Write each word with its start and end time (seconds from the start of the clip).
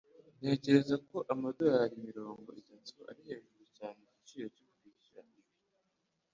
Ntekereza 0.39 0.95
ko 1.07 1.17
amadorari 1.33 1.95
mirongo 2.07 2.49
itatu 2.61 2.97
ari 3.09 3.21
hejuru 3.29 3.63
cyane 3.77 3.99
igiciro 4.07 4.47
cyo 4.57 4.65
kwishyura 4.75 5.27
ibi. 5.31 5.49